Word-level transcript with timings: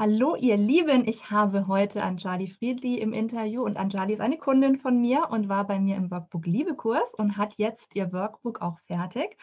Hallo 0.00 0.36
ihr 0.36 0.56
Lieben, 0.56 1.08
ich 1.08 1.28
habe 1.32 1.66
heute 1.66 2.04
Anjali 2.04 2.46
Friedli 2.46 3.00
im 3.00 3.12
Interview 3.12 3.64
und 3.64 3.76
Anjali 3.76 4.12
ist 4.12 4.20
eine 4.20 4.38
Kundin 4.38 4.78
von 4.78 5.00
mir 5.00 5.26
und 5.30 5.48
war 5.48 5.66
bei 5.66 5.80
mir 5.80 5.96
im 5.96 6.08
Workbook 6.12 6.46
Liebekurs 6.46 7.12
und 7.14 7.36
hat 7.36 7.54
jetzt 7.56 7.96
ihr 7.96 8.12
Workbook 8.12 8.62
auch 8.62 8.78
fertig. 8.86 9.36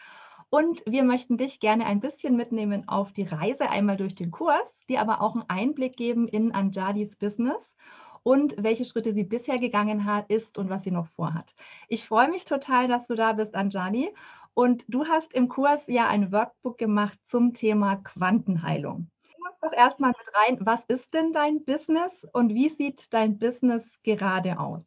Und 0.48 0.82
wir 0.86 1.04
möchten 1.04 1.36
dich 1.36 1.60
gerne 1.60 1.84
ein 1.84 2.00
bisschen 2.00 2.36
mitnehmen 2.36 2.88
auf 2.88 3.12
die 3.12 3.24
Reise 3.24 3.68
einmal 3.68 3.98
durch 3.98 4.14
den 4.14 4.30
Kurs, 4.30 4.64
dir 4.88 5.02
aber 5.02 5.20
auch 5.20 5.34
einen 5.34 5.44
Einblick 5.48 5.94
geben 5.94 6.26
in 6.26 6.54
Anjalis 6.54 7.16
Business 7.16 7.70
und 8.22 8.54
welche 8.56 8.86
Schritte 8.86 9.12
sie 9.12 9.24
bisher 9.24 9.58
gegangen 9.58 10.06
hat, 10.06 10.30
ist 10.30 10.56
und 10.56 10.70
was 10.70 10.84
sie 10.84 10.90
noch 10.90 11.08
vorhat. 11.08 11.54
Ich 11.88 12.06
freue 12.06 12.30
mich 12.30 12.46
total, 12.46 12.88
dass 12.88 13.06
du 13.06 13.14
da 13.14 13.34
bist, 13.34 13.54
Anjali. 13.54 14.08
Und 14.54 14.86
du 14.88 15.04
hast 15.04 15.34
im 15.34 15.48
Kurs 15.50 15.82
ja 15.86 16.08
ein 16.08 16.32
Workbook 16.32 16.78
gemacht 16.78 17.18
zum 17.26 17.52
Thema 17.52 17.96
Quantenheilung 17.96 19.10
doch 19.62 19.72
erstmal 19.72 20.10
mit 20.10 20.34
rein. 20.34 20.58
Was 20.60 20.80
ist 20.88 21.12
denn 21.12 21.32
dein 21.32 21.64
Business 21.64 22.12
und 22.32 22.54
wie 22.54 22.68
sieht 22.68 23.12
dein 23.12 23.38
Business 23.38 23.84
gerade 24.02 24.58
aus? 24.58 24.82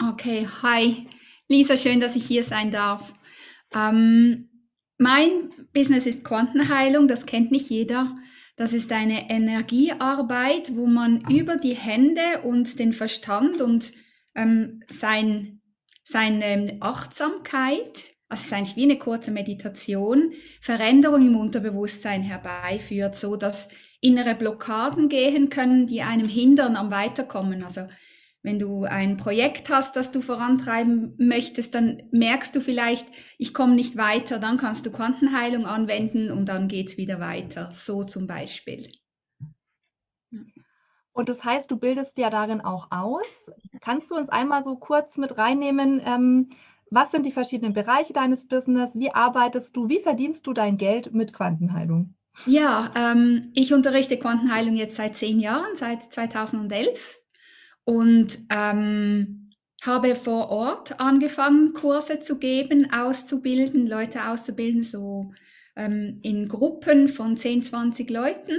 Okay, 0.00 0.48
hi. 0.62 1.06
Lisa, 1.48 1.76
schön, 1.76 2.00
dass 2.00 2.16
ich 2.16 2.26
hier 2.26 2.44
sein 2.44 2.70
darf. 2.70 3.12
Ähm, 3.74 4.48
mein 4.98 5.50
Business 5.72 6.06
ist 6.06 6.24
Quantenheilung, 6.24 7.08
das 7.08 7.26
kennt 7.26 7.50
nicht 7.50 7.68
jeder. 7.70 8.16
Das 8.56 8.72
ist 8.72 8.92
eine 8.92 9.30
Energiearbeit, 9.30 10.76
wo 10.76 10.86
man 10.86 11.28
über 11.30 11.56
die 11.56 11.74
Hände 11.74 12.42
und 12.44 12.78
den 12.78 12.92
Verstand 12.92 13.60
und 13.60 13.92
ähm, 14.34 14.82
sein, 14.88 15.60
seine 16.04 16.76
Achtsamkeit, 16.80 18.04
also 18.28 18.40
es 18.40 18.46
ist 18.46 18.52
eigentlich 18.52 18.76
wie 18.76 18.84
eine 18.84 18.98
kurze 18.98 19.30
Meditation, 19.30 20.32
Veränderung 20.60 21.26
im 21.26 21.36
Unterbewusstsein 21.36 22.22
herbeiführt, 22.22 23.16
so 23.16 23.36
dass 23.36 23.68
innere 24.02 24.34
Blockaden 24.34 25.08
gehen 25.08 25.48
können, 25.48 25.86
die 25.86 26.02
einem 26.02 26.28
hindern 26.28 26.76
am 26.76 26.90
Weiterkommen. 26.90 27.62
Also 27.62 27.88
wenn 28.42 28.58
du 28.58 28.84
ein 28.84 29.16
Projekt 29.16 29.70
hast, 29.70 29.94
das 29.94 30.10
du 30.10 30.20
vorantreiben 30.20 31.14
möchtest, 31.16 31.74
dann 31.74 32.02
merkst 32.10 32.54
du 32.54 32.60
vielleicht, 32.60 33.06
ich 33.38 33.54
komme 33.54 33.74
nicht 33.74 33.96
weiter, 33.96 34.40
dann 34.40 34.58
kannst 34.58 34.84
du 34.84 34.90
Quantenheilung 34.90 35.64
anwenden 35.64 36.30
und 36.30 36.46
dann 36.46 36.66
geht's 36.66 36.96
wieder 36.96 37.20
weiter. 37.20 37.70
So 37.72 38.02
zum 38.02 38.26
Beispiel. 38.26 38.90
Und 41.12 41.28
das 41.28 41.44
heißt, 41.44 41.70
du 41.70 41.76
bildest 41.76 42.18
ja 42.18 42.30
darin 42.30 42.60
auch 42.60 42.88
aus. 42.90 43.26
Kannst 43.80 44.10
du 44.10 44.16
uns 44.16 44.28
einmal 44.28 44.64
so 44.64 44.76
kurz 44.76 45.16
mit 45.16 45.38
reinnehmen, 45.38 46.02
ähm, 46.04 46.50
was 46.90 47.10
sind 47.10 47.24
die 47.24 47.32
verschiedenen 47.32 47.72
Bereiche 47.72 48.12
deines 48.12 48.46
Business? 48.46 48.90
Wie 48.94 49.12
arbeitest 49.12 49.74
du? 49.76 49.88
Wie 49.88 50.00
verdienst 50.00 50.46
du 50.46 50.52
dein 50.52 50.76
Geld 50.76 51.14
mit 51.14 51.32
Quantenheilung? 51.32 52.14
Ja, 52.46 52.92
ähm, 52.96 53.52
ich 53.54 53.72
unterrichte 53.72 54.18
Quantenheilung 54.18 54.76
jetzt 54.76 54.96
seit 54.96 55.16
zehn 55.16 55.38
Jahren, 55.38 55.76
seit 55.76 56.12
2011 56.12 57.18
und 57.84 58.38
ähm, 58.50 59.50
habe 59.84 60.14
vor 60.14 60.50
Ort 60.50 61.00
angefangen, 61.00 61.72
Kurse 61.72 62.20
zu 62.20 62.38
geben, 62.38 62.92
auszubilden, 62.92 63.86
Leute 63.86 64.28
auszubilden, 64.28 64.82
so 64.82 65.32
ähm, 65.76 66.20
in 66.22 66.48
Gruppen 66.48 67.08
von 67.08 67.36
10, 67.36 67.62
20 67.64 68.10
Leuten. 68.10 68.52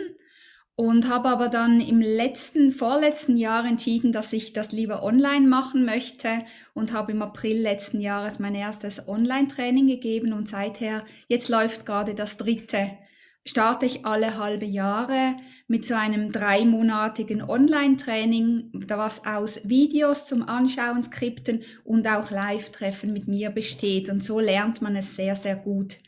Und 0.76 1.08
habe 1.08 1.30
aber 1.30 1.50
dann 1.50 1.80
im 1.80 2.02
letzten, 2.02 2.72
vorletzten 2.72 3.38
Jahr 3.38 3.64
entschieden, 3.64 4.12
dass 4.12 4.34
ich 4.34 4.54
das 4.54 4.72
lieber 4.72 5.04
online 5.04 5.48
machen 5.48 5.86
möchte 5.86 6.46
und 6.74 6.94
habe 6.94 7.12
im 7.12 7.22
April 7.22 7.62
letzten 7.62 8.02
Jahres 8.02 8.40
mein 8.40 8.56
erstes 8.56 9.08
Online-Training 9.08 9.86
gegeben 9.86 10.34
und 10.34 10.50
seither, 10.50 11.06
jetzt 11.28 11.48
läuft 11.48 11.86
gerade 11.86 12.16
das 12.16 12.38
dritte 12.38 12.98
starte 13.46 13.86
ich 13.86 14.06
alle 14.06 14.38
halbe 14.38 14.66
Jahre 14.66 15.36
mit 15.68 15.86
so 15.86 15.96
einem 15.96 16.32
dreimonatigen 16.32 17.42
Online-Training, 17.42 18.72
was 18.74 19.26
aus 19.26 19.68
Videos 19.68 20.28
zum 20.28 20.48
Anschauen, 20.48 21.04
Skripten 21.04 21.64
und 21.84 22.08
auch 22.08 22.32
Live-Treffen 22.32 23.12
mit 23.12 23.28
mir 23.28 23.50
besteht. 23.50 24.10
Und 24.10 24.24
so 24.24 24.40
lernt 24.40 24.82
man 24.82 24.96
es 24.96 25.16
sehr, 25.16 25.36
sehr 25.36 25.56
gut. 25.56 26.00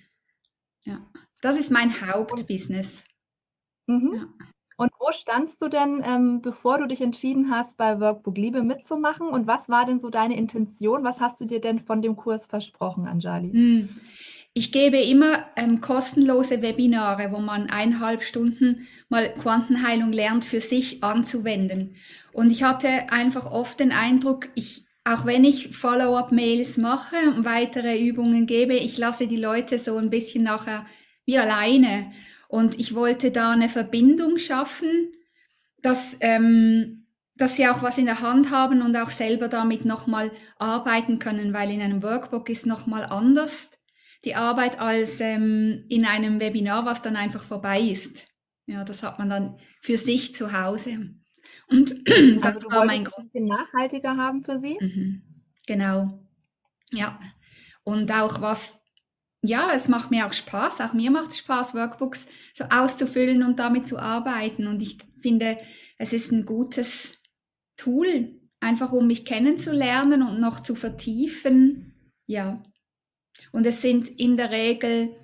Ja, 0.84 1.06
das 1.41 1.57
ist 1.57 1.72
mein 1.72 2.01
Hauptbusiness. 2.01 3.03
Mhm. 3.88 4.13
Ja. 4.16 4.47
Und 4.78 4.91
wo 5.00 5.12
standst 5.13 5.62
du 5.62 5.69
denn, 5.69 6.01
ähm, 6.03 6.41
bevor 6.41 6.79
du 6.79 6.88
dich 6.88 7.01
entschieden 7.01 7.50
hast, 7.50 7.78
bei 7.78 8.00
Workbook 8.00 8.38
Liebe 8.38 8.62
mitzumachen? 8.62 9.28
Und 9.28 9.47
was 9.47 9.69
war 9.69 9.85
denn 9.85 10.00
so 10.00 10.09
deine 10.09 10.35
Intention? 10.35 11.03
Was 11.03 11.19
hast 11.19 11.40
du 11.40 11.45
dir 11.45 11.62
denn 11.62 11.79
von 11.79 12.01
dem 12.01 12.18
Kurs 12.18 12.45
versprochen, 12.45 13.07
Anjali? 13.07 13.56
Ich 14.57 14.71
gebe 14.71 14.97
immer 14.97 15.45
ähm, 15.57 15.81
kostenlose 15.81 16.61
Webinare, 16.61 17.33
wo 17.33 17.39
man 17.39 17.69
eineinhalb 17.69 18.23
Stunden 18.23 18.88
mal 19.09 19.27
Quantenheilung 19.33 20.13
lernt, 20.13 20.45
für 20.45 20.61
sich 20.61 21.03
anzuwenden. 21.03 21.97
Und 22.31 22.51
ich 22.51 22.63
hatte 22.63 23.11
einfach 23.11 23.51
oft 23.51 23.81
den 23.81 23.91
Eindruck, 23.91 24.47
ich, 24.55 24.85
auch 25.03 25.25
wenn 25.25 25.44
ich 25.44 25.75
Follow-up-Mails 25.75 26.77
mache 26.77 27.17
und 27.35 27.44
weitere 27.44 27.99
Übungen 27.99 28.47
gebe, 28.47 28.75
ich 28.75 28.97
lasse 28.97 29.27
die 29.27 29.35
Leute 29.35 29.77
so 29.77 29.97
ein 29.97 30.09
bisschen 30.09 30.44
nachher 30.44 30.85
wie 31.25 31.38
alleine. 31.38 32.13
Und 32.47 32.79
ich 32.79 32.95
wollte 32.95 33.31
da 33.31 33.51
eine 33.51 33.67
Verbindung 33.67 34.38
schaffen, 34.38 35.11
dass, 35.81 36.15
ähm, 36.21 37.07
dass 37.35 37.57
sie 37.57 37.67
auch 37.67 37.83
was 37.83 37.97
in 37.97 38.05
der 38.05 38.21
Hand 38.21 38.51
haben 38.51 38.81
und 38.81 38.95
auch 38.95 39.09
selber 39.09 39.49
damit 39.49 39.83
nochmal 39.83 40.31
arbeiten 40.59 41.19
können, 41.19 41.53
weil 41.53 41.71
in 41.71 41.81
einem 41.81 42.01
Workbook 42.01 42.47
ist 42.49 42.65
nochmal 42.65 43.03
anders 43.03 43.69
die 44.25 44.36
Arbeit 44.36 44.80
als 44.80 45.19
ähm, 45.22 45.86
in 45.88 46.06
einem 46.06 46.40
Webinar, 46.40 46.86
was 46.86 47.02
dann 47.02 47.16
einfach 47.16 47.44
vorbei 47.44 47.80
ist. 47.80 48.25
Ja, 48.66 48.84
das 48.84 49.03
hat 49.03 49.19
man 49.19 49.30
dann 49.30 49.59
für 49.81 49.97
sich 49.97 50.34
zu 50.34 50.52
Hause. 50.52 51.12
Und 51.69 51.91
das 52.41 52.56
also 52.56 52.72
war 52.72 52.86
mein 52.86 53.06
Grund. 53.06 53.34
nachhaltiger 53.36 54.18
haben 54.18 54.44
für 54.44 54.59
Sie? 54.59 54.78
Mhm. 54.80 55.22
Genau. 55.68 56.19
Ja. 56.91 57.19
Und 57.84 58.12
auch 58.12 58.41
was, 58.41 58.80
ja, 59.44 59.69
es 59.75 59.88
macht 59.88 60.09
mir 60.09 60.25
auch 60.25 60.34
Spaß. 60.34 60.81
Auch 60.81 60.94
mir 60.94 61.12
macht 61.12 61.30
es 61.30 61.38
Spaß, 61.38 61.75
Workbooks 61.75 62.28
so 62.53 62.66
auszufüllen 62.66 63.44
und 63.44 63.59
damit 63.59 63.88
zu 63.88 64.00
arbeiten. 64.00 64.66
Und 64.66 64.81
ich 64.81 64.97
finde, 65.19 65.57
es 66.00 66.13
ist 66.13 66.31
ein 66.31 66.46
gutes 66.46 67.19
Tool, 67.78 68.40
einfach 68.59 68.92
um 68.92 69.06
mich 69.06 69.25
kennenzulernen 69.25 70.24
und 70.24 70.40
noch 70.40 70.59
zu 70.62 70.74
vertiefen. 70.74 71.94
Ja. 72.25 72.63
Und 73.51 73.66
es 73.66 73.81
sind 73.81 74.09
in 74.09 74.38
der 74.38 74.51
Regel 74.51 75.16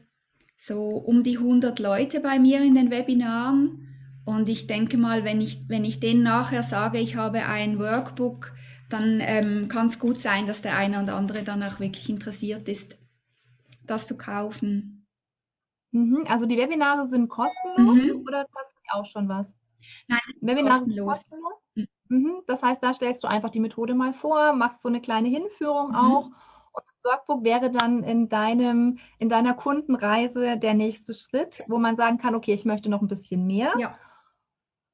so 0.57 0.89
um 0.89 1.23
die 1.23 1.37
100 1.37 1.79
Leute 1.79 2.19
bei 2.19 2.39
mir 2.39 2.61
in 2.61 2.75
den 2.75 2.91
Webinaren. 2.91 3.87
Und 4.25 4.47
ich 4.47 4.67
denke 4.67 4.97
mal, 4.97 5.25
wenn 5.25 5.41
ich, 5.41 5.67
wenn 5.69 5.83
ich 5.83 5.99
denen 5.99 6.23
nachher 6.23 6.63
sage, 6.63 6.99
ich 6.99 7.15
habe 7.15 7.45
ein 7.45 7.79
Workbook, 7.79 8.53
dann 8.89 9.19
ähm, 9.21 9.67
kann 9.67 9.87
es 9.87 9.99
gut 9.99 10.19
sein, 10.19 10.45
dass 10.45 10.61
der 10.61 10.77
eine 10.77 11.01
oder 11.01 11.15
andere 11.15 11.43
dann 11.43 11.63
auch 11.63 11.79
wirklich 11.79 12.09
interessiert 12.09 12.69
ist, 12.69 12.97
das 13.85 14.05
zu 14.07 14.17
kaufen. 14.17 15.07
Mhm, 15.91 16.25
also 16.27 16.45
die 16.45 16.57
Webinare 16.57 17.09
sind 17.09 17.27
kostenlos 17.27 18.13
mhm. 18.15 18.23
oder 18.27 18.45
kosten 18.51 18.79
die 18.85 18.91
auch 18.91 19.05
schon 19.05 19.27
was? 19.27 19.47
Nein, 20.07 20.19
Webinare 20.41 20.79
kostenlos. 20.79 21.07
kostenlos. 21.07 21.87
Mhm. 22.09 22.41
Das 22.45 22.61
heißt, 22.61 22.83
da 22.83 22.93
stellst 22.93 23.23
du 23.23 23.27
einfach 23.27 23.49
die 23.49 23.59
Methode 23.59 23.93
mal 23.95 24.13
vor, 24.13 24.53
machst 24.53 24.81
so 24.81 24.89
eine 24.89 25.01
kleine 25.01 25.29
Hinführung 25.29 25.89
mhm. 25.89 25.95
auch 25.95 26.31
Workbook 27.03 27.43
wäre 27.43 27.71
dann 27.71 28.03
in, 28.03 28.29
deinem, 28.29 28.99
in 29.19 29.29
deiner 29.29 29.53
Kundenreise 29.53 30.57
der 30.57 30.73
nächste 30.73 31.13
Schritt, 31.13 31.63
wo 31.67 31.77
man 31.77 31.97
sagen 31.97 32.17
kann, 32.17 32.35
okay, 32.35 32.53
ich 32.53 32.65
möchte 32.65 32.89
noch 32.89 33.01
ein 33.01 33.07
bisschen 33.07 33.45
mehr. 33.47 33.73
Ja. 33.79 33.93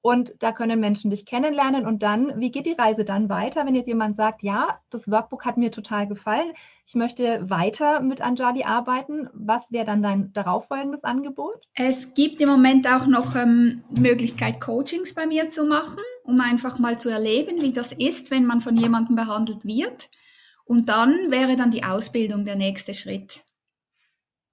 Und 0.02 0.36
da 0.40 0.54
können 0.54 0.80
Menschen 0.80 1.12
dich 1.12 1.26
kennenlernen. 1.26 1.86
Und 1.86 2.02
dann, 2.02 2.40
wie 2.40 2.50
geht 2.50 2.66
die 2.66 2.72
Reise 2.72 3.04
dann 3.04 3.28
weiter, 3.28 3.66
wenn 3.66 3.76
jetzt 3.76 3.88
jemand 3.88 4.16
sagt, 4.16 4.42
ja, 4.42 4.80
das 4.90 5.12
Workbook 5.12 5.44
hat 5.44 5.58
mir 5.58 5.70
total 5.70 6.08
gefallen, 6.08 6.54
ich 6.86 6.96
möchte 6.96 7.50
weiter 7.50 8.00
mit 8.00 8.22
Anjali 8.22 8.64
arbeiten. 8.64 9.28
Was 9.34 9.70
wäre 9.70 9.86
dann 9.86 10.02
dein 10.02 10.32
darauffolgendes 10.32 11.04
Angebot? 11.04 11.68
Es 11.74 12.14
gibt 12.14 12.40
im 12.40 12.48
Moment 12.48 12.88
auch 12.88 13.06
noch 13.08 13.36
ähm, 13.36 13.84
die 13.90 14.00
Möglichkeit, 14.00 14.62
Coachings 14.62 15.14
bei 15.14 15.26
mir 15.26 15.50
zu 15.50 15.66
machen, 15.66 16.00
um 16.24 16.40
einfach 16.40 16.80
mal 16.80 16.98
zu 16.98 17.10
erleben, 17.10 17.62
wie 17.62 17.74
das 17.74 17.92
ist, 17.92 18.32
wenn 18.32 18.46
man 18.46 18.62
von 18.62 18.78
jemandem 18.78 19.18
behandelt 19.18 19.66
wird. 19.66 20.10
Und 20.68 20.90
dann 20.90 21.32
wäre 21.32 21.56
dann 21.56 21.72
die 21.72 21.84
Ausbildung 21.84 22.46
der 22.46 22.56
nächste 22.56 22.94
Schritt. 22.94 23.46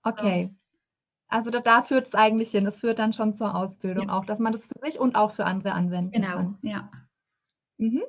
Okay. 0.02 0.50
Also 1.26 1.50
da, 1.50 1.60
da 1.60 1.82
führt 1.82 2.06
es 2.06 2.14
eigentlich 2.14 2.52
hin. 2.52 2.66
Es 2.66 2.80
führt 2.80 3.00
dann 3.00 3.12
schon 3.12 3.36
zur 3.36 3.54
Ausbildung 3.54 4.08
ja. 4.08 4.16
auch, 4.16 4.24
dass 4.24 4.38
man 4.38 4.52
das 4.52 4.66
für 4.66 4.78
sich 4.80 4.98
und 4.98 5.16
auch 5.16 5.34
für 5.34 5.44
andere 5.44 5.72
anwenden 5.72 6.12
genau, 6.12 6.28
kann. 6.28 6.58
Genau, 6.62 6.74
ja. 6.74 6.90
Mhm. 7.78 8.02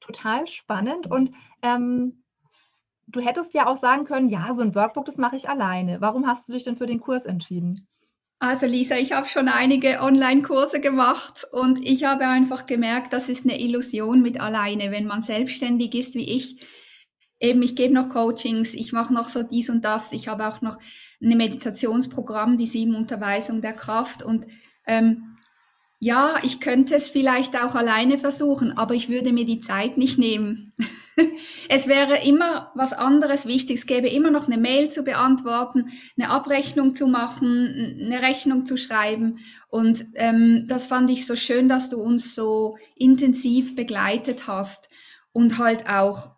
Total 0.00 0.46
spannend. 0.46 1.06
Und 1.06 1.34
ähm, 1.60 2.24
du 3.06 3.20
hättest 3.20 3.52
ja 3.52 3.66
auch 3.66 3.80
sagen 3.80 4.06
können, 4.06 4.30
ja, 4.30 4.54
so 4.54 4.62
ein 4.62 4.74
Workbook, 4.74 5.04
das 5.04 5.18
mache 5.18 5.36
ich 5.36 5.48
alleine. 5.48 6.00
Warum 6.00 6.26
hast 6.26 6.48
du 6.48 6.52
dich 6.52 6.64
denn 6.64 6.78
für 6.78 6.86
den 6.86 7.00
Kurs 7.00 7.26
entschieden? 7.26 7.74
Also 8.38 8.64
Lisa, 8.64 8.96
ich 8.96 9.12
habe 9.12 9.26
schon 9.26 9.48
einige 9.48 10.00
Online-Kurse 10.00 10.80
gemacht 10.80 11.46
und 11.52 11.86
ich 11.86 12.04
habe 12.04 12.26
einfach 12.26 12.64
gemerkt, 12.64 13.12
das 13.12 13.28
ist 13.28 13.44
eine 13.44 13.60
Illusion 13.60 14.22
mit 14.22 14.40
alleine, 14.40 14.90
wenn 14.90 15.06
man 15.06 15.20
selbstständig 15.20 15.94
ist 15.94 16.14
wie 16.14 16.36
ich. 16.36 16.64
Eben, 17.40 17.62
ich 17.62 17.74
gebe 17.74 17.94
noch 17.94 18.10
Coachings, 18.10 18.74
ich 18.74 18.92
mache 18.92 19.14
noch 19.14 19.28
so 19.28 19.42
dies 19.42 19.70
und 19.70 19.84
das, 19.84 20.12
ich 20.12 20.28
habe 20.28 20.46
auch 20.46 20.60
noch 20.60 20.78
ein 21.22 21.36
Meditationsprogramm, 21.36 22.58
die 22.58 22.66
sieben 22.66 22.94
Unterweisung 22.94 23.60
der 23.62 23.72
Kraft 23.72 24.22
und 24.22 24.46
ähm, 24.86 25.36
ja, 26.02 26.36
ich 26.42 26.60
könnte 26.60 26.94
es 26.94 27.10
vielleicht 27.10 27.62
auch 27.62 27.74
alleine 27.74 28.16
versuchen, 28.16 28.76
aber 28.76 28.94
ich 28.94 29.10
würde 29.10 29.34
mir 29.34 29.44
die 29.44 29.60
Zeit 29.60 29.98
nicht 29.98 30.18
nehmen. 30.18 30.72
es 31.68 31.88
wäre 31.88 32.26
immer 32.26 32.72
was 32.74 32.94
anderes 32.94 33.44
wichtig. 33.44 33.80
Es 33.80 33.86
gäbe 33.86 34.08
immer 34.08 34.30
noch 34.30 34.46
eine 34.46 34.56
Mail 34.56 34.90
zu 34.90 35.02
beantworten, 35.02 35.90
eine 36.18 36.30
Abrechnung 36.30 36.94
zu 36.94 37.06
machen, 37.06 38.00
eine 38.00 38.22
Rechnung 38.22 38.64
zu 38.64 38.78
schreiben. 38.78 39.40
Und 39.68 40.06
ähm, 40.14 40.64
das 40.68 40.86
fand 40.86 41.10
ich 41.10 41.26
so 41.26 41.36
schön, 41.36 41.68
dass 41.68 41.90
du 41.90 42.00
uns 42.00 42.34
so 42.34 42.78
intensiv 42.96 43.76
begleitet 43.76 44.46
hast 44.46 44.88
und 45.32 45.58
halt 45.58 45.86
auch, 45.86 46.30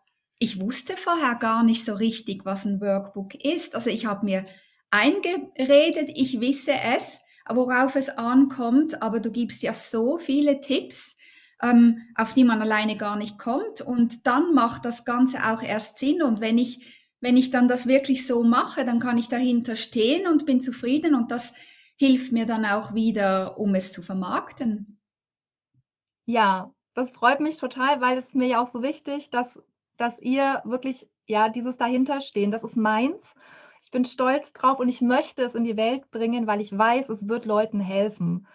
ich 0.43 0.61
wusste 0.61 0.97
vorher 0.97 1.37
gar 1.37 1.63
nicht 1.63 1.85
so 1.85 1.95
richtig, 1.95 2.45
was 2.45 2.65
ein 2.65 2.81
Workbook 2.81 3.35
ist. 3.45 3.75
Also 3.75 3.91
ich 3.91 4.07
habe 4.07 4.25
mir 4.25 4.45
eingeredet, 4.91 6.11
ich 6.15 6.41
wisse 6.41 6.73
es, 6.97 7.21
worauf 7.49 7.97
es 7.97 8.09
ankommt, 8.11 9.03
aber 9.03 9.21
du 9.21 9.31
gibst 9.31 9.63
ja 9.63 9.73
so 9.73 10.19
viele 10.19 10.61
Tipps 10.61 11.17
ähm, 11.63 12.03
auf 12.17 12.35
die 12.35 12.45
man 12.45 12.61
alleine 12.61 12.97
gar 12.97 13.17
nicht 13.17 13.39
kommt. 13.39 13.81
Und 13.81 14.27
dann 14.27 14.53
macht 14.53 14.85
das 14.85 15.05
Ganze 15.05 15.39
auch 15.47 15.63
erst 15.63 15.99
Sinn. 15.99 16.23
Und 16.23 16.41
wenn 16.41 16.59
ich, 16.59 16.85
wenn 17.21 17.37
ich 17.37 17.51
dann 17.51 17.69
das 17.69 17.87
wirklich 17.87 18.27
so 18.27 18.43
mache, 18.43 18.85
dann 18.85 18.99
kann 18.99 19.19
ich 19.19 19.29
dahinter 19.29 19.77
stehen 19.77 20.27
und 20.27 20.45
bin 20.45 20.61
zufrieden 20.61 21.15
und 21.15 21.31
das 21.31 21.53
hilft 21.97 22.33
mir 22.33 22.47
dann 22.47 22.65
auch 22.65 22.95
wieder, 22.95 23.59
um 23.59 23.75
es 23.77 23.93
zu 23.93 24.03
vermarkten. 24.03 24.99
Ja, 26.27 26.75
das 26.95 27.13
freut 27.13 27.41
mich 27.41 27.59
total, 27.59 28.01
weil 28.01 28.19
es 28.19 28.35
mir 28.35 28.49
ja 28.49 28.63
auch 28.63 28.73
so 28.73 28.83
wichtig, 28.83 29.31
dass, 29.31 29.47
dass 29.97 30.19
ihr 30.21 30.63
wirklich, 30.65 31.09
ja, 31.27 31.49
dieses 31.49 31.77
dahinterstehen, 31.77 32.51
das 32.51 32.65
ist 32.65 32.77
meins. 32.77 33.35
Ich 33.83 33.91
bin 33.91 34.05
stolz 34.05 34.53
drauf 34.53 34.79
und 34.79 34.89
ich 34.89 35.01
möchte 35.01 35.43
es 35.43 35.55
in 35.55 35.65
die 35.65 35.77
Welt 35.77 36.11
bringen, 36.11 36.47
weil 36.47 36.61
ich 36.61 36.77
weiß, 36.77 37.09
es 37.09 37.29
wird 37.29 37.47
Leuten 37.47 37.81
helfen. 37.81 38.47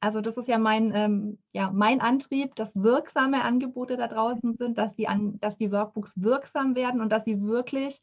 Also 0.00 0.20
das 0.20 0.36
ist 0.36 0.48
ja 0.48 0.58
mein, 0.58 0.92
ähm, 0.94 1.38
ja, 1.52 1.70
mein 1.72 2.00
Antrieb, 2.00 2.54
dass 2.54 2.74
wirksame 2.74 3.42
Angebote 3.42 3.96
da 3.96 4.08
draußen 4.08 4.54
sind, 4.56 4.78
dass 4.78 4.94
die, 4.94 5.08
an, 5.08 5.38
dass 5.40 5.56
die 5.56 5.72
Workbooks 5.72 6.20
wirksam 6.20 6.74
werden 6.74 7.00
und 7.00 7.10
dass 7.10 7.24
sie 7.24 7.42
wirklich 7.42 8.00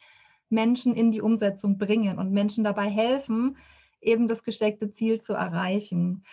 Menschen 0.49 0.95
in 0.95 1.11
die 1.11 1.21
Umsetzung 1.21 1.77
bringen 1.77 2.19
und 2.19 2.31
Menschen 2.31 2.63
dabei 2.63 2.89
helfen, 2.89 3.57
eben 4.01 4.27
das 4.27 4.43
gesteckte 4.43 4.91
Ziel 4.91 5.21
zu 5.21 5.33
erreichen. 5.33 6.23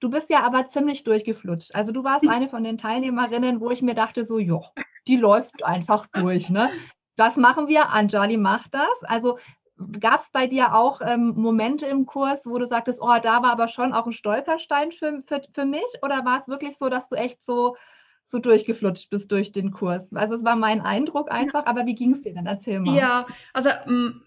Du 0.00 0.10
bist 0.10 0.30
ja 0.30 0.42
aber 0.42 0.68
ziemlich 0.68 1.02
durchgeflutscht. 1.04 1.74
Also 1.74 1.92
du 1.92 2.04
warst 2.04 2.26
eine 2.28 2.48
von 2.48 2.64
den 2.64 2.78
Teilnehmerinnen, 2.78 3.60
wo 3.60 3.70
ich 3.70 3.82
mir 3.82 3.94
dachte, 3.94 4.24
so, 4.24 4.38
ja, 4.38 4.60
die 5.08 5.16
läuft 5.16 5.64
einfach 5.64 6.06
durch. 6.12 6.50
Ne? 6.50 6.68
Das 7.16 7.36
machen 7.36 7.66
wir, 7.66 7.88
Anjali 7.90 8.36
macht 8.36 8.74
das. 8.74 9.02
Also 9.02 9.38
Gab 10.00 10.20
es 10.20 10.30
bei 10.32 10.48
dir 10.48 10.74
auch 10.74 11.00
ähm, 11.04 11.34
Momente 11.36 11.86
im 11.86 12.04
Kurs, 12.04 12.40
wo 12.44 12.58
du 12.58 12.66
sagtest, 12.66 13.00
oh, 13.00 13.16
da 13.22 13.42
war 13.42 13.52
aber 13.52 13.68
schon 13.68 13.92
auch 13.92 14.06
ein 14.06 14.12
Stolperstein 14.12 14.90
für, 14.90 15.22
für, 15.26 15.42
für 15.54 15.64
mich? 15.64 15.86
Oder 16.02 16.24
war 16.24 16.40
es 16.40 16.48
wirklich 16.48 16.76
so, 16.76 16.88
dass 16.88 17.08
du 17.08 17.14
echt 17.14 17.40
so, 17.42 17.76
so 18.24 18.40
durchgeflutscht 18.40 19.08
bist 19.08 19.30
durch 19.30 19.52
den 19.52 19.70
Kurs? 19.70 20.02
Also 20.12 20.34
es 20.34 20.44
war 20.44 20.56
mein 20.56 20.80
Eindruck 20.80 21.30
einfach, 21.30 21.66
aber 21.66 21.86
wie 21.86 21.94
ging 21.94 22.12
es 22.12 22.22
dir 22.22 22.34
denn? 22.34 22.46
Erzähl 22.46 22.80
mal. 22.80 22.96
Ja, 22.96 23.26
also 23.52 23.70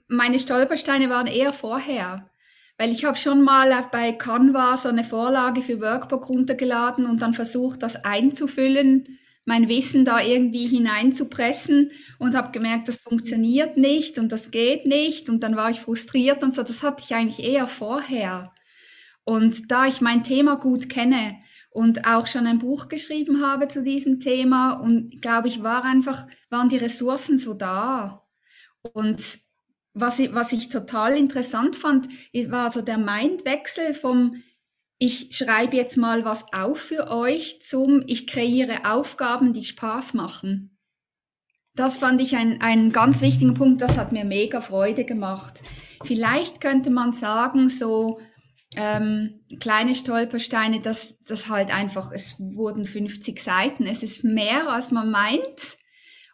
meine 0.07 0.39
Stolpersteine 0.39 1.09
waren 1.09 1.27
eher 1.27 1.51
vorher. 1.51 2.29
Weil 2.77 2.89
ich 2.89 3.03
habe 3.03 3.17
schon 3.17 3.41
mal 3.41 3.69
bei 3.91 4.13
Canva 4.13 4.77
so 4.77 4.87
eine 4.87 5.03
Vorlage 5.03 5.61
für 5.61 5.81
Workbook 5.81 6.29
runtergeladen 6.29 7.05
und 7.05 7.21
dann 7.21 7.33
versucht, 7.33 7.83
das 7.83 8.05
einzufüllen 8.05 9.19
mein 9.45 9.69
Wissen 9.69 10.05
da 10.05 10.21
irgendwie 10.21 10.67
hineinzupressen 10.67 11.91
und 12.19 12.35
habe 12.35 12.51
gemerkt, 12.51 12.87
das 12.87 12.99
funktioniert 12.99 13.77
nicht 13.77 14.19
und 14.19 14.31
das 14.31 14.51
geht 14.51 14.85
nicht 14.85 15.29
und 15.29 15.41
dann 15.41 15.55
war 15.55 15.69
ich 15.69 15.81
frustriert 15.81 16.43
und 16.43 16.53
so. 16.53 16.63
Das 16.63 16.83
hatte 16.83 17.03
ich 17.03 17.13
eigentlich 17.15 17.45
eher 17.45 17.67
vorher. 17.67 18.53
Und 19.23 19.71
da 19.71 19.85
ich 19.85 20.01
mein 20.01 20.23
Thema 20.23 20.55
gut 20.55 20.89
kenne 20.89 21.37
und 21.71 22.07
auch 22.07 22.27
schon 22.27 22.47
ein 22.47 22.59
Buch 22.59 22.87
geschrieben 22.87 23.45
habe 23.45 23.67
zu 23.67 23.83
diesem 23.83 24.19
Thema 24.19 24.73
und 24.73 25.21
glaube 25.21 25.47
ich 25.47 25.63
war 25.63 25.85
einfach, 25.85 26.27
waren 26.49 26.69
die 26.69 26.77
Ressourcen 26.77 27.37
so 27.37 27.53
da. 27.53 28.23
Und 28.93 29.39
was 29.93 30.19
ich, 30.19 30.33
was 30.33 30.51
ich 30.53 30.69
total 30.69 31.17
interessant 31.17 31.75
fand, 31.75 32.07
war 32.49 32.71
so 32.71 32.81
der 32.81 32.97
Mindwechsel 32.97 33.93
vom 33.93 34.41
ich 35.03 35.35
schreibe 35.35 35.75
jetzt 35.77 35.97
mal 35.97 36.25
was 36.25 36.45
auf 36.53 36.79
für 36.79 37.09
euch 37.09 37.59
zum, 37.63 38.03
ich 38.05 38.27
kreiere 38.27 38.91
Aufgaben, 38.93 39.51
die 39.51 39.65
Spaß 39.65 40.13
machen. 40.13 40.77
Das 41.73 41.97
fand 41.97 42.21
ich 42.21 42.35
einen 42.35 42.91
ganz 42.91 43.21
wichtigen 43.21 43.55
Punkt, 43.55 43.81
das 43.81 43.97
hat 43.97 44.11
mir 44.11 44.25
mega 44.25 44.61
Freude 44.61 45.03
gemacht. 45.03 45.63
Vielleicht 46.03 46.61
könnte 46.61 46.91
man 46.91 47.13
sagen, 47.13 47.67
so 47.67 48.19
ähm, 48.75 49.43
kleine 49.59 49.95
Stolpersteine, 49.95 50.81
dass 50.81 51.17
das 51.25 51.49
halt 51.49 51.75
einfach, 51.75 52.11
es 52.11 52.35
wurden 52.39 52.85
50 52.85 53.41
Seiten, 53.41 53.87
es 53.87 54.03
ist 54.03 54.23
mehr, 54.23 54.69
als 54.69 54.91
man 54.91 55.09
meint. 55.09 55.79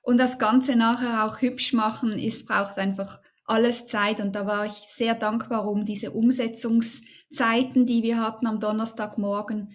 Und 0.02 0.18
das 0.18 0.40
Ganze 0.40 0.76
nachher 0.76 1.24
auch 1.24 1.42
hübsch 1.42 1.72
machen, 1.72 2.20
ist, 2.20 2.46
braucht 2.46 2.78
einfach 2.78 3.22
alles 3.48 3.88
Zeit. 3.88 4.20
Und 4.20 4.36
da 4.36 4.46
war 4.46 4.66
ich 4.66 4.74
sehr 4.74 5.16
dankbar 5.16 5.68
um 5.68 5.86
diese 5.86 6.12
Umsetzungszeiten, 6.12 7.88
die 7.88 8.04
wir 8.04 8.22
hatten 8.22 8.46
am 8.46 8.60
Donnerstagmorgen, 8.60 9.74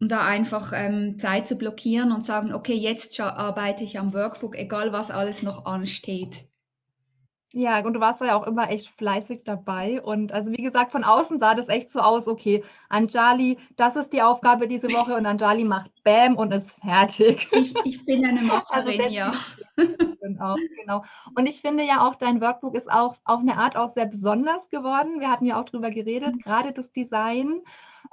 um 0.00 0.08
da 0.08 0.24
einfach 0.24 0.72
ähm, 0.74 1.18
Zeit 1.18 1.48
zu 1.48 1.56
blockieren 1.56 2.12
und 2.12 2.24
sagen, 2.24 2.52
okay, 2.52 2.74
jetzt 2.74 3.18
arbeite 3.18 3.82
ich 3.82 3.98
am 3.98 4.12
Workbook, 4.12 4.56
egal 4.56 4.92
was 4.92 5.10
alles 5.10 5.42
noch 5.42 5.64
ansteht. 5.64 6.46
Ja, 7.56 7.86
und 7.86 7.92
du 7.92 8.00
warst 8.00 8.20
ja 8.20 8.34
auch 8.34 8.48
immer 8.48 8.68
echt 8.68 8.88
fleißig 8.98 9.42
dabei. 9.44 10.02
Und 10.02 10.32
also 10.32 10.50
wie 10.50 10.62
gesagt, 10.62 10.90
von 10.90 11.04
außen 11.04 11.38
sah 11.38 11.54
das 11.54 11.68
echt 11.68 11.92
so 11.92 12.00
aus, 12.00 12.26
okay, 12.26 12.64
Anjali, 12.88 13.58
das 13.76 13.94
ist 13.94 14.12
die 14.12 14.22
Aufgabe 14.22 14.66
diese 14.66 14.88
Woche 14.88 15.14
und 15.14 15.24
Anjali 15.24 15.62
macht 15.62 15.92
Bam 16.02 16.34
und 16.36 16.50
ist 16.50 16.72
fertig. 16.80 17.46
Ich, 17.52 17.72
ich 17.84 18.04
bin 18.04 18.26
eine 18.26 18.40
also 18.70 18.90
Macherin, 18.90 19.00
also 19.00 19.14
ja. 19.14 19.32
Genau, 20.20 20.56
genau. 20.80 21.04
Und 21.36 21.46
ich 21.46 21.60
finde 21.60 21.84
ja 21.84 22.04
auch, 22.04 22.16
dein 22.16 22.40
Workbook 22.40 22.74
ist 22.74 22.90
auch 22.90 23.14
auf 23.24 23.38
eine 23.38 23.56
Art 23.56 23.76
auch 23.76 23.94
sehr 23.94 24.06
besonders 24.06 24.68
geworden. 24.70 25.20
Wir 25.20 25.30
hatten 25.30 25.44
ja 25.44 25.60
auch 25.60 25.64
drüber 25.64 25.92
geredet, 25.92 26.34
mhm. 26.34 26.40
gerade 26.40 26.72
das 26.72 26.90
Design, 26.90 27.60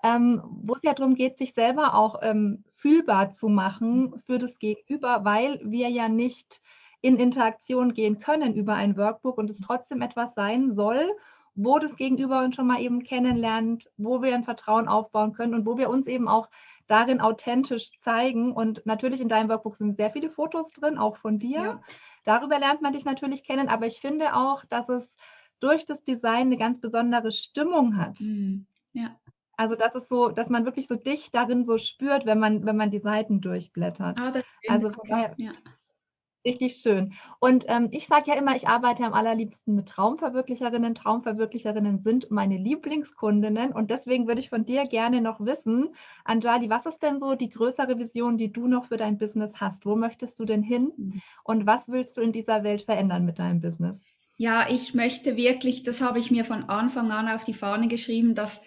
ähm, 0.04 0.44
wo 0.46 0.76
es 0.76 0.84
ja 0.84 0.94
darum 0.94 1.16
geht, 1.16 1.40
sich 1.40 1.56
selber 1.56 1.96
auch 1.96 2.20
ähm, 2.22 2.64
fühlbar 2.76 3.32
zu 3.32 3.50
machen 3.50 4.22
für 4.28 4.38
das 4.38 4.60
Gegenüber, 4.60 5.26
weil 5.26 5.60
wir 5.64 5.90
ja 5.90 6.10
nicht 6.10 6.62
in 7.02 7.18
Interaktion 7.18 7.94
gehen 7.94 8.20
können 8.20 8.54
über 8.56 8.76
ein 8.76 8.96
Workbook 8.98 9.38
und 9.38 9.50
es 9.50 9.60
trotzdem 9.60 10.02
etwas 10.02 10.34
sein 10.36 10.72
soll, 10.72 11.12
wo 11.56 11.80
das 11.80 11.96
Gegenüber 11.96 12.44
uns 12.44 12.56
schon 12.56 12.68
mal 12.68 12.80
eben 12.80 13.04
kennenlernt, 13.04 13.90
wo 13.98 14.22
wir 14.22 14.34
ein 14.34 14.44
Vertrauen 14.44 14.88
aufbauen 14.88 15.34
können 15.34 15.54
und 15.54 15.66
wo 15.66 15.78
wir 15.78 15.90
uns 15.90 16.08
eben 16.08 16.28
auch 16.28 16.50
darin 16.88 17.22
authentisch 17.22 17.92
zeigen. 18.02 18.54
Und 18.54 18.86
natürlich 18.86 19.22
in 19.22 19.30
deinem 19.30 19.50
Workbook 19.50 19.78
sind 19.78 19.98
sehr 19.98 20.12
viele 20.12 20.30
Fotos 20.30 20.72
drin, 20.74 20.98
auch 20.98 21.18
von 21.18 21.40
dir. 21.40 21.62
Ja. 21.62 21.82
Darüber 22.24 22.60
lernt 22.60 22.82
man 22.82 22.94
dich 22.94 23.06
natürlich 23.06 23.44
kennen, 23.44 23.68
aber 23.68 23.88
ich 23.88 24.00
finde 24.00 24.36
auch, 24.36 24.64
dass 24.66 24.88
es 24.90 25.04
durch 25.60 25.86
das 25.86 26.04
Design 26.04 26.48
eine 26.48 26.58
ganz 26.58 26.80
besondere 26.80 27.32
Stimmung 27.32 27.98
hat. 27.98 28.20
Mhm. 28.20 28.66
Ja. 28.94 29.16
Also 29.58 29.76
das 29.76 29.94
ist 29.96 30.10
so, 30.10 30.30
dass 30.30 30.50
man 30.50 30.66
wirklich 30.66 30.88
so 30.88 30.96
dich 30.96 31.32
darin 31.32 31.66
so 31.66 31.78
spürt, 31.78 32.26
wenn 32.26 32.40
man, 32.40 32.66
wenn 32.66 32.78
man 32.78 32.90
die 32.90 33.00
Seiten 33.00 33.42
durchblättert. 33.42 34.20
Ah, 34.20 34.34
also 34.68 34.92
von 34.92 35.08
daher, 35.08 35.34
ja. 35.38 35.52
Richtig 36.44 36.78
schön. 36.78 37.14
Und 37.40 37.66
ähm, 37.68 37.90
ich 37.92 38.08
sage 38.08 38.32
ja 38.32 38.34
immer, 38.36 38.56
ich 38.56 38.68
arbeite 38.68 39.04
am 39.04 39.14
allerliebsten 39.14 39.76
mit 39.76 39.88
Traumverwirklicherinnen. 39.88 40.96
Traumverwirklicherinnen 40.96 42.02
sind 42.04 42.32
meine 42.32 42.58
Lieblingskundinnen. 42.58 43.72
Und 43.72 43.92
deswegen 43.92 44.28
würde 44.28 44.42
ich 44.42 44.50
von 44.50 44.66
dir 44.66 44.88
gerne 44.88 45.22
noch 45.22 45.40
wissen, 45.40 45.90
Anjali, 46.26 46.70
was 46.70 46.86
ist 46.88 47.04
denn 47.04 47.20
so 47.20 47.36
die 47.36 47.52
größere 47.52 48.00
Vision, 48.00 48.40
die 48.40 48.52
du 48.52 48.68
noch 48.68 48.88
für 48.88 48.98
dein 48.98 49.20
Business 49.20 49.52
hast? 49.56 49.86
Wo 49.86 49.96
möchtest 49.96 50.40
du 50.40 50.46
denn 50.46 50.64
hin? 50.64 50.92
Mhm. 50.98 51.22
Und 51.44 51.66
was 51.68 51.82
willst 51.86 52.18
du 52.18 52.22
in 52.22 52.32
dieser 52.32 52.64
Welt 52.64 52.82
verändern 52.84 53.24
mit 53.24 53.38
deinem 53.38 53.62
Business? 53.62 53.98
Ja, 54.38 54.66
ich 54.68 54.96
möchte 54.96 55.38
wirklich, 55.38 55.84
das 55.84 56.02
habe 56.02 56.18
ich 56.18 56.32
mir 56.32 56.46
von 56.46 56.64
Anfang 56.64 57.12
an 57.12 57.28
auf 57.28 57.44
die 57.44 57.54
Fahne 57.54 57.88
geschrieben, 57.88 58.34
dass 58.34 58.62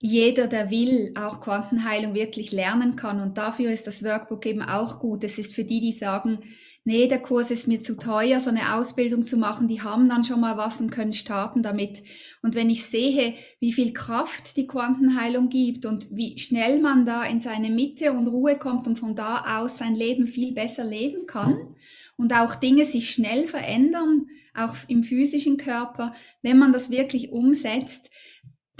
jeder, 0.00 0.46
der 0.46 0.70
will, 0.70 1.12
auch 1.14 1.40
Quantenheilung 1.40 2.14
wirklich 2.14 2.52
lernen 2.52 2.96
kann. 2.96 3.20
Und 3.20 3.36
dafür 3.36 3.70
ist 3.70 3.86
das 3.86 4.02
Workbook 4.02 4.46
eben 4.46 4.62
auch 4.62 4.98
gut. 4.98 5.22
Es 5.24 5.38
ist 5.38 5.54
für 5.54 5.64
die, 5.64 5.80
die 5.80 5.92
sagen, 5.92 6.38
nee, 6.84 7.06
der 7.06 7.20
Kurs 7.20 7.50
ist 7.50 7.68
mir 7.68 7.82
zu 7.82 7.96
teuer, 7.96 8.40
so 8.40 8.48
eine 8.48 8.74
Ausbildung 8.74 9.22
zu 9.22 9.36
machen, 9.36 9.68
die 9.68 9.82
haben 9.82 10.08
dann 10.08 10.24
schon 10.24 10.40
mal 10.40 10.56
was 10.56 10.80
und 10.80 10.90
können 10.90 11.12
starten 11.12 11.62
damit. 11.62 12.02
Und 12.40 12.54
wenn 12.54 12.70
ich 12.70 12.84
sehe, 12.86 13.34
wie 13.60 13.74
viel 13.74 13.92
Kraft 13.92 14.56
die 14.56 14.66
Quantenheilung 14.66 15.50
gibt 15.50 15.84
und 15.84 16.08
wie 16.10 16.38
schnell 16.38 16.80
man 16.80 17.04
da 17.04 17.22
in 17.24 17.40
seine 17.40 17.70
Mitte 17.70 18.12
und 18.12 18.26
Ruhe 18.26 18.56
kommt 18.56 18.88
und 18.88 18.98
von 18.98 19.14
da 19.14 19.60
aus 19.60 19.76
sein 19.76 19.94
Leben 19.94 20.26
viel 20.26 20.52
besser 20.54 20.84
leben 20.84 21.26
kann 21.26 21.76
und 22.16 22.32
auch 22.32 22.54
Dinge 22.54 22.86
sich 22.86 23.10
schnell 23.10 23.46
verändern, 23.46 24.28
auch 24.54 24.74
im 24.88 25.04
physischen 25.04 25.58
Körper, 25.58 26.12
wenn 26.40 26.58
man 26.58 26.72
das 26.72 26.90
wirklich 26.90 27.32
umsetzt, 27.32 28.10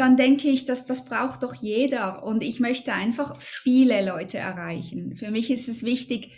dann 0.00 0.16
denke 0.16 0.48
ich, 0.48 0.64
dass 0.64 0.86
das 0.86 1.04
braucht 1.04 1.42
doch 1.42 1.54
jeder 1.54 2.24
und 2.24 2.42
ich 2.42 2.58
möchte 2.58 2.92
einfach 2.92 3.40
viele 3.40 4.04
Leute 4.04 4.38
erreichen. 4.38 5.14
Für 5.16 5.30
mich 5.30 5.50
ist 5.50 5.68
es 5.68 5.84
wichtig, 5.84 6.32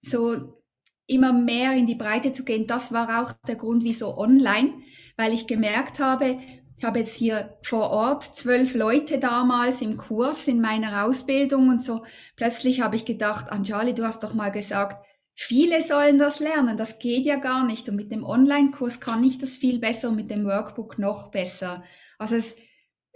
so 0.00 0.62
immer 1.06 1.32
mehr 1.32 1.72
in 1.72 1.86
die 1.86 1.94
Breite 1.94 2.32
zu 2.32 2.44
gehen. 2.44 2.66
Das 2.66 2.92
war 2.92 3.22
auch 3.22 3.32
der 3.46 3.56
Grund, 3.56 3.82
wieso 3.82 4.18
online, 4.18 4.74
weil 5.16 5.32
ich 5.32 5.46
gemerkt 5.46 6.00
habe, 6.00 6.38
ich 6.76 6.84
habe 6.84 7.00
jetzt 7.00 7.16
hier 7.16 7.58
vor 7.62 7.90
Ort 7.90 8.22
zwölf 8.22 8.74
Leute 8.74 9.18
damals 9.18 9.82
im 9.82 9.96
Kurs 9.96 10.46
in 10.46 10.60
meiner 10.60 11.04
Ausbildung 11.04 11.70
und 11.70 11.82
so. 11.82 12.04
Plötzlich 12.36 12.82
habe 12.82 12.94
ich 12.94 13.04
gedacht, 13.04 13.50
Anjali, 13.50 13.94
du 13.94 14.04
hast 14.04 14.22
doch 14.22 14.32
mal 14.32 14.50
gesagt, 14.50 15.04
viele 15.34 15.82
sollen 15.82 16.18
das 16.18 16.38
lernen. 16.38 16.76
Das 16.76 17.00
geht 17.00 17.26
ja 17.26 17.34
gar 17.36 17.64
nicht. 17.64 17.88
Und 17.88 17.96
mit 17.96 18.12
dem 18.12 18.22
Online-Kurs 18.22 19.00
kann 19.00 19.24
ich 19.24 19.38
das 19.38 19.56
viel 19.56 19.80
besser 19.80 20.10
und 20.10 20.16
mit 20.16 20.30
dem 20.30 20.44
Workbook 20.44 21.00
noch 21.00 21.32
besser. 21.32 21.82
Also 22.16 22.36
es, 22.36 22.54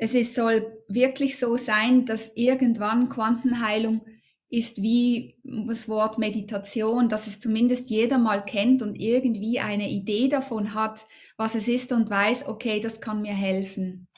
es 0.02 0.14
ist, 0.14 0.34
soll 0.34 0.82
wirklich 0.88 1.38
so 1.38 1.56
sein, 1.56 2.06
dass 2.06 2.32
irgendwann 2.34 3.08
Quantenheilung 3.08 4.04
ist 4.48 4.82
wie 4.82 5.36
das 5.44 5.88
Wort 5.88 6.18
Meditation, 6.18 7.08
dass 7.08 7.28
es 7.28 7.38
zumindest 7.38 7.88
jeder 7.88 8.18
mal 8.18 8.44
kennt 8.44 8.82
und 8.82 9.00
irgendwie 9.00 9.60
eine 9.60 9.88
Idee 9.88 10.26
davon 10.28 10.74
hat, 10.74 11.06
was 11.36 11.54
es 11.54 11.68
ist 11.68 11.92
und 11.92 12.10
weiß, 12.10 12.48
okay, 12.48 12.80
das 12.80 13.00
kann 13.00 13.22
mir 13.22 13.32
helfen. 13.32 14.08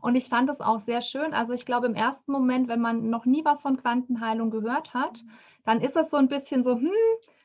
Und 0.00 0.14
ich 0.14 0.30
fand 0.30 0.48
es 0.48 0.62
auch 0.62 0.80
sehr 0.80 1.02
schön. 1.02 1.34
Also 1.34 1.52
ich 1.52 1.66
glaube, 1.66 1.86
im 1.86 1.94
ersten 1.94 2.32
Moment, 2.32 2.68
wenn 2.68 2.80
man 2.80 3.10
noch 3.10 3.26
nie 3.26 3.44
was 3.44 3.60
von 3.60 3.76
Quantenheilung 3.76 4.50
gehört 4.50 4.94
hat, 4.94 5.22
dann 5.66 5.82
ist 5.82 5.94
es 5.94 6.08
so 6.08 6.16
ein 6.16 6.28
bisschen 6.28 6.64
so, 6.64 6.76
hm, 6.76 6.90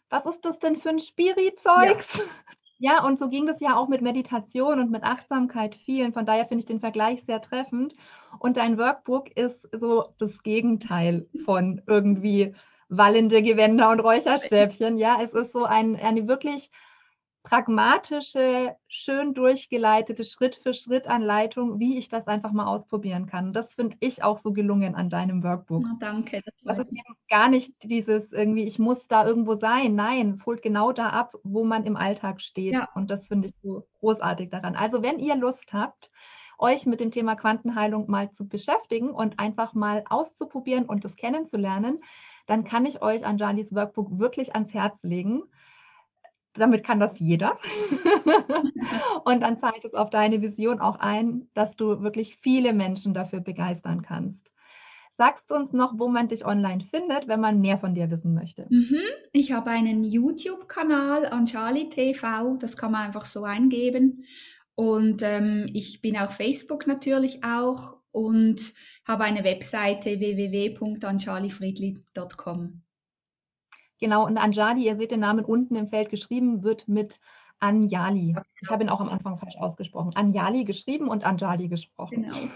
was 0.09 0.25
ist 0.25 0.45
das 0.45 0.57
denn 0.59 0.77
für 0.77 0.89
ein 0.89 1.01
Spiri-Zeugs? 1.01 2.15
Ja. 2.15 2.23
Ja, 2.79 3.03
und 3.03 3.17
so 3.17 3.27
ging 3.29 3.47
das 3.47 3.59
ja 3.59 3.75
auch 3.75 3.87
mit 3.87 4.01
Meditation 4.01 4.79
und 4.79 4.91
mit 4.91 5.03
Achtsamkeit 5.03 5.75
vielen. 5.75 6.13
Von 6.13 6.25
daher 6.27 6.45
finde 6.45 6.59
ich 6.61 6.65
den 6.67 6.79
Vergleich 6.79 7.23
sehr 7.25 7.41
treffend. 7.41 7.95
Und 8.39 8.57
dein 8.57 8.77
Workbook 8.77 9.35
ist 9.35 9.67
so 9.71 10.13
das 10.19 10.43
Gegenteil 10.43 11.27
von 11.43 11.81
irgendwie 11.87 12.53
wallende 12.89 13.41
Gewänder 13.41 13.89
und 13.89 13.99
Räucherstäbchen. 13.99 14.97
Ja, 14.97 15.17
es 15.21 15.33
ist 15.33 15.53
so 15.53 15.65
ein, 15.65 15.95
eine 15.95 16.27
wirklich 16.27 16.69
pragmatische, 17.47 18.75
schön 18.89 19.33
durchgeleitete 19.33 20.25
Schritt-für-Schritt-Anleitung, 20.25 21.79
wie 21.79 21.97
ich 21.97 22.09
das 22.09 22.27
einfach 22.27 22.51
mal 22.51 22.65
ausprobieren 22.65 23.25
kann. 23.25 23.53
Das 23.53 23.73
finde 23.73 23.95
ich 24.01 24.21
auch 24.21 24.37
so 24.37 24.51
gelungen 24.51 24.95
an 24.95 25.09
deinem 25.09 25.41
Workbook. 25.45 25.85
Oh, 25.89 25.95
danke. 25.97 26.41
Das, 26.65 26.77
ist 26.77 26.91
eben 26.91 27.15
gar 27.29 27.47
nicht 27.47 27.71
dieses 27.83 28.33
irgendwie, 28.33 28.65
ich 28.65 28.79
muss 28.79 29.07
da 29.07 29.25
irgendwo 29.25 29.55
sein. 29.55 29.95
Nein, 29.95 30.31
es 30.31 30.45
holt 30.45 30.61
genau 30.61 30.91
da 30.91 31.11
ab, 31.11 31.35
wo 31.43 31.63
man 31.63 31.85
im 31.85 31.95
Alltag 31.95 32.41
steht. 32.41 32.73
Ja. 32.73 32.89
Und 32.95 33.09
das 33.09 33.29
finde 33.29 33.47
ich 33.47 33.53
so 33.63 33.87
großartig 34.01 34.49
daran. 34.49 34.75
Also 34.75 35.01
wenn 35.01 35.17
ihr 35.17 35.37
Lust 35.37 35.71
habt, 35.71 36.11
euch 36.57 36.85
mit 36.85 36.99
dem 36.99 37.11
Thema 37.11 37.35
Quantenheilung 37.35 38.11
mal 38.11 38.29
zu 38.31 38.45
beschäftigen 38.45 39.11
und 39.11 39.39
einfach 39.39 39.73
mal 39.73 40.03
auszuprobieren 40.09 40.83
und 40.83 41.05
das 41.05 41.15
kennenzulernen, 41.15 42.01
dann 42.45 42.65
kann 42.65 42.85
ich 42.85 43.01
euch 43.01 43.25
Anjalis 43.25 43.73
Workbook 43.73 44.19
wirklich 44.19 44.53
ans 44.53 44.73
Herz 44.73 45.01
legen 45.01 45.43
damit 46.57 46.83
kann 46.83 46.99
das 46.99 47.19
jeder. 47.19 47.59
und 49.25 49.41
dann 49.41 49.59
zahlt 49.59 49.85
es 49.85 49.93
auf 49.93 50.09
deine 50.09 50.41
Vision 50.41 50.79
auch 50.79 50.99
ein, 50.99 51.47
dass 51.53 51.75
du 51.75 52.01
wirklich 52.01 52.37
viele 52.37 52.73
Menschen 52.73 53.13
dafür 53.13 53.39
begeistern 53.39 54.01
kannst. 54.01 54.51
Sagst 55.17 55.49
du 55.49 55.55
uns 55.55 55.73
noch, 55.73 55.97
wo 55.97 56.07
man 56.07 56.27
dich 56.27 56.45
online 56.45 56.83
findet, 56.83 57.27
wenn 57.27 57.39
man 57.39 57.59
mehr 57.59 57.79
von 57.79 57.95
dir 57.95 58.11
wissen 58.11 58.35
möchte? 58.35 58.67
Mhm. 58.69 59.01
Ich 59.31 59.51
habe 59.51 59.71
einen 59.71 60.03
YouTube-Kanal 60.03 61.25
Anjali 61.25 61.89
TV, 61.89 62.57
das 62.57 62.77
kann 62.77 62.91
man 62.91 63.07
einfach 63.07 63.25
so 63.25 63.43
eingeben. 63.43 64.25
Und 64.75 65.23
ähm, 65.23 65.65
ich 65.73 66.01
bin 66.01 66.17
auf 66.17 66.35
Facebook 66.35 66.85
natürlich 66.85 67.43
auch 67.43 67.97
und 68.11 68.75
habe 69.07 69.23
eine 69.23 69.43
Webseite 69.43 70.19
www.anjalifriedli.com. 70.19 72.83
Genau, 73.99 74.25
und 74.25 74.37
Anjali, 74.37 74.85
ihr 74.85 74.95
seht 74.95 75.11
den 75.11 75.21
Namen 75.21 75.45
unten 75.45 75.75
im 75.75 75.89
Feld 75.89 76.09
geschrieben, 76.09 76.63
wird 76.63 76.87
mit 76.87 77.19
Anjali. 77.59 78.35
Ich 78.61 78.69
habe 78.69 78.83
ihn 78.83 78.89
auch 78.89 78.99
am 78.99 79.09
Anfang 79.09 79.39
falsch 79.39 79.55
ausgesprochen. 79.57 80.15
Anjali 80.15 80.63
geschrieben 80.63 81.07
und 81.07 81.23
Anjali 81.25 81.67
gesprochen. 81.67 82.23
Genau. 82.23 82.37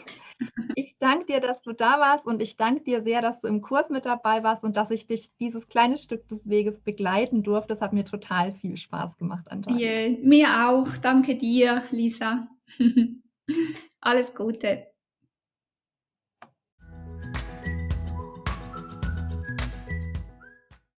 Ich 0.74 0.96
danke 0.98 1.28
dir, 1.28 1.40
dass 1.40 1.62
du 1.62 1.72
da 1.72 2.00
warst 2.00 2.26
und 2.26 2.42
ich 2.42 2.58
danke 2.58 2.82
dir 2.82 3.04
sehr, 3.04 3.22
dass 3.22 3.42
du 3.42 3.48
im 3.48 3.62
Kurs 3.62 3.92
mit 3.92 4.08
dabei 4.08 4.42
warst 4.44 4.64
und 4.64 4.76
dass 4.76 4.90
ich 4.90 5.06
dich 5.06 5.32
dieses 5.40 5.68
kleine 5.68 6.00
Stück 6.00 6.28
des 6.30 6.50
Weges 6.50 6.80
begleiten 6.80 7.44
durfte. 7.44 7.76
Das 7.76 7.82
hat 7.82 7.94
mir 7.94 8.06
total 8.06 8.52
viel 8.54 8.76
Spaß 8.76 9.18
gemacht, 9.18 9.52
Anjali. 9.52 9.84
Yeah, 9.84 10.18
mir 10.24 10.48
auch. 10.68 10.98
Danke 10.98 11.36
dir, 11.36 11.84
Lisa. 11.92 12.48
Alles 14.02 14.34
Gute. 14.34 14.91